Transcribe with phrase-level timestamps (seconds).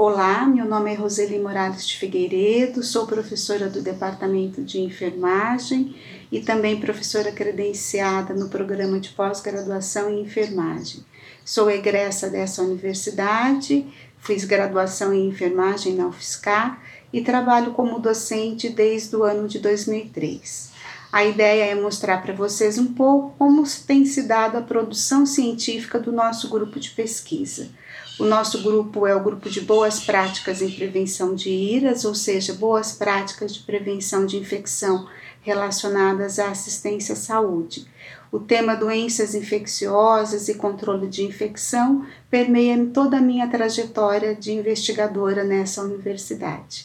[0.00, 5.96] Olá, meu nome é Roseli Morales de Figueiredo, sou professora do Departamento de Enfermagem
[6.30, 11.04] e também professora credenciada no programa de pós-graduação em enfermagem.
[11.44, 13.84] Sou egressa dessa universidade,
[14.20, 16.80] fiz graduação em enfermagem na UFSCar
[17.12, 20.77] e trabalho como docente desde o ano de 2003.
[21.10, 25.98] A ideia é mostrar para vocês um pouco como tem se dado a produção científica
[25.98, 27.70] do nosso grupo de pesquisa.
[28.18, 32.52] O nosso grupo é o grupo de boas práticas em prevenção de IRAS, ou seja,
[32.52, 35.08] boas práticas de prevenção de infecção
[35.40, 37.86] relacionadas à assistência à saúde.
[38.30, 45.44] O tema doenças infecciosas e controle de infecção permeia toda a minha trajetória de investigadora
[45.44, 46.84] nessa universidade.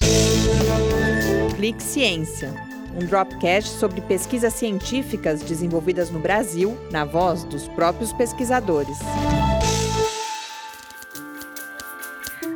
[1.58, 2.54] Clique Ciência,
[2.96, 8.98] um dropcast sobre pesquisas científicas desenvolvidas no Brasil, na voz dos próprios pesquisadores.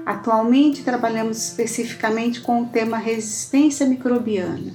[0.05, 4.73] Atualmente trabalhamos especificamente com o tema resistência microbiana.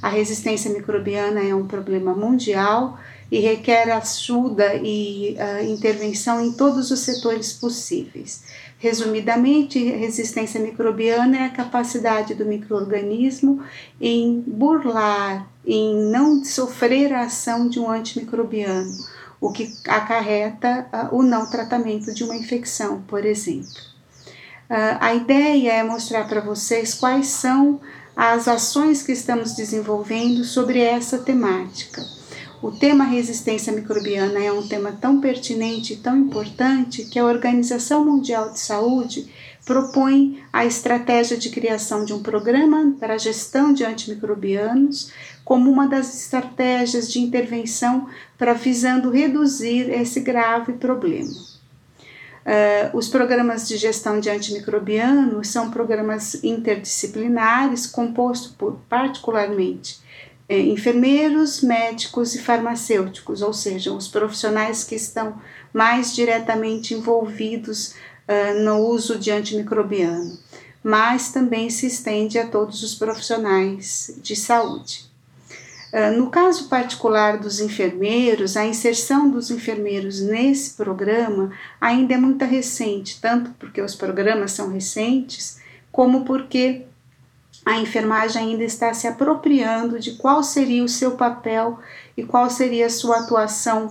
[0.00, 2.98] A resistência microbiana é um problema mundial
[3.30, 8.42] e requer ajuda e uh, intervenção em todos os setores possíveis.
[8.78, 13.62] Resumidamente, resistência microbiana é a capacidade do microorganismo
[14.00, 18.90] em burlar, em não sofrer a ação de um antimicrobiano,
[19.40, 23.90] o que acarreta uh, o não tratamento de uma infecção, por exemplo.
[24.68, 27.80] Uh, a ideia é mostrar para vocês quais são
[28.16, 32.19] as ações que estamos desenvolvendo sobre essa temática.
[32.62, 38.04] O tema resistência microbiana é um tema tão pertinente e tão importante que a Organização
[38.04, 39.32] Mundial de Saúde
[39.64, 45.10] propõe a estratégia de criação de um programa para a gestão de antimicrobianos
[45.42, 51.30] como uma das estratégias de intervenção para visando reduzir esse grave problema.
[52.40, 60.00] Uh, os programas de gestão de antimicrobianos são programas interdisciplinares compostos por, particularmente,
[60.50, 65.40] eh, enfermeiros, médicos e farmacêuticos, ou seja, os profissionais que estão
[65.72, 67.94] mais diretamente envolvidos
[68.26, 70.36] uh, no uso de antimicrobiano,
[70.82, 75.08] mas também se estende a todos os profissionais de saúde.
[75.92, 82.44] Ah, no caso particular dos enfermeiros, a inserção dos enfermeiros nesse programa ainda é muito
[82.44, 86.86] recente, tanto porque os programas são recentes, como porque
[87.64, 91.78] a enfermagem ainda está se apropriando de qual seria o seu papel
[92.16, 93.90] e qual seria a sua atuação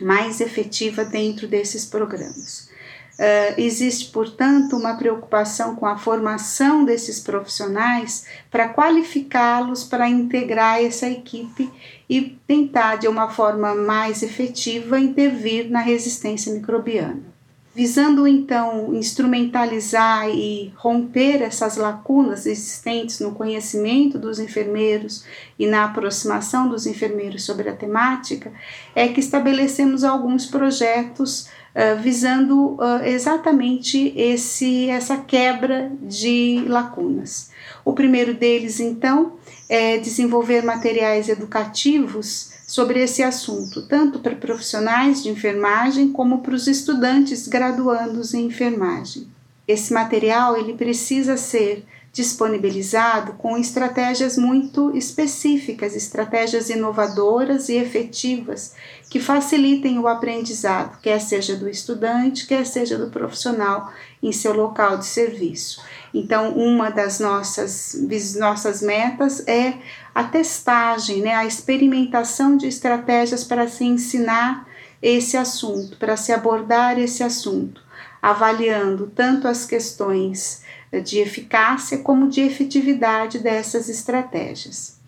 [0.00, 2.70] mais efetiva dentro desses programas.
[3.12, 11.06] Uh, existe, portanto, uma preocupação com a formação desses profissionais para qualificá-los para integrar essa
[11.06, 11.70] equipe
[12.08, 17.31] e tentar, de uma forma mais efetiva, intervir na resistência microbiana.
[17.74, 25.24] Visando então instrumentalizar e romper essas lacunas existentes no conhecimento dos enfermeiros
[25.58, 28.52] e na aproximação dos enfermeiros sobre a temática,
[28.94, 37.50] é que estabelecemos alguns projetos uh, visando uh, exatamente esse, essa quebra de lacunas.
[37.82, 45.28] O primeiro deles, então, é desenvolver materiais educativos sobre esse assunto, tanto para profissionais de
[45.28, 49.26] enfermagem como para os estudantes graduandos em enfermagem.
[49.68, 58.74] Esse material ele precisa ser disponibilizado com estratégias muito específicas, estratégias inovadoras e efetivas
[59.08, 63.90] que facilitem o aprendizado, quer seja do estudante, quer seja do profissional
[64.22, 65.82] em seu local de serviço.
[66.12, 67.96] Então, uma das nossas,
[68.38, 69.74] nossas metas é
[70.14, 74.68] a testagem, né, a experimentação de estratégias para se ensinar
[75.00, 77.82] esse assunto, para se abordar esse assunto,
[78.20, 80.62] avaliando tanto as questões
[81.00, 85.00] de eficácia como de efetividade dessas estratégias.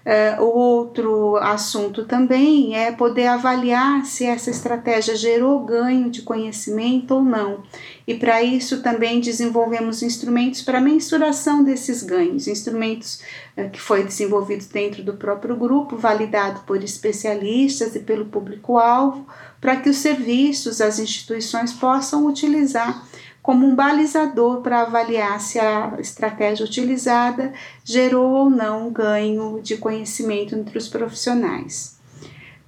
[0.00, 7.14] Uh, o outro assunto também é poder avaliar se essa estratégia gerou ganho de conhecimento
[7.14, 7.62] ou não.
[8.06, 13.20] E para isso também desenvolvemos instrumentos para mensuração desses ganhos, instrumentos
[13.58, 19.26] uh, que foi desenvolvido dentro do próprio grupo, validado por especialistas e pelo público-alvo,
[19.60, 23.06] para que os serviços, as instituições possam utilizar
[23.42, 27.52] como um balizador para avaliar se a estratégia utilizada
[27.84, 31.98] gerou ou não ganho de conhecimento entre os profissionais.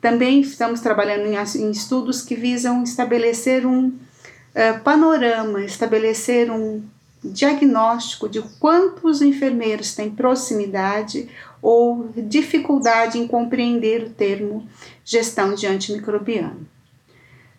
[0.00, 6.82] Também estamos trabalhando em, estudos que visam estabelecer um uh, panorama, estabelecer um
[7.22, 11.28] diagnóstico de quantos enfermeiros têm proximidade
[11.60, 14.66] ou dificuldade em compreender o termo
[15.04, 16.66] gestão de antimicrobiano.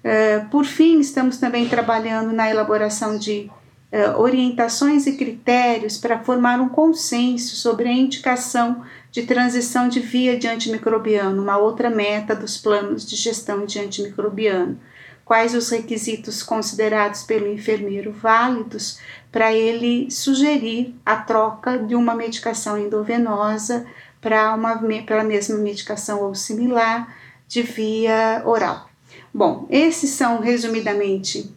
[0.04, 3.50] Eh, por fim, estamos também trabalhando na elaboração de
[3.94, 10.38] uh, orientações e critérios para formar um consenso sobre a indicação de transição de via
[10.38, 14.78] de antimicrobiano, uma outra meta dos planos de gestão de antimicrobiano.
[15.24, 19.00] Quais os requisitos considerados pelo enfermeiro válidos
[19.32, 23.86] para ele sugerir a troca de uma medicação endovenosa
[24.20, 27.16] para uma pela mesma medicação ou similar
[27.48, 28.93] de via oral.
[29.34, 31.52] Bom, esses são resumidamente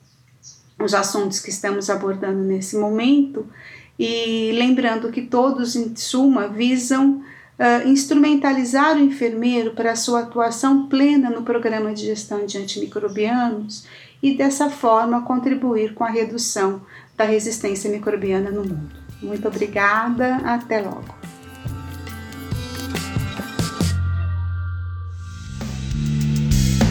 [0.79, 3.47] os assuntos que estamos abordando nesse momento
[3.99, 7.23] e lembrando que todos, em suma, visam
[7.59, 13.87] uh, instrumentalizar o enfermeiro para sua atuação plena no programa de gestão de antimicrobianos
[14.23, 16.83] e dessa forma contribuir com a redução
[17.17, 18.97] da resistência microbiana no mundo.
[19.23, 21.26] Muito obrigada, até logo.